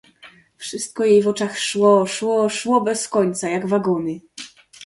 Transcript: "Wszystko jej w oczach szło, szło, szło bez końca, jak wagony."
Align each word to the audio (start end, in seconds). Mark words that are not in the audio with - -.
"Wszystko 0.57 1.05
jej 1.05 1.23
w 1.23 1.27
oczach 1.27 1.59
szło, 1.59 2.05
szło, 2.07 2.49
szło 2.49 2.81
bez 2.81 3.07
końca, 3.09 3.49
jak 3.49 3.67
wagony." 3.67 4.19